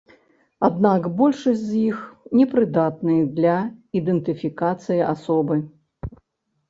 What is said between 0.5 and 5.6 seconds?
Аднак большасць з іх непрыдатныя для ідэнтыфікацыі асобы.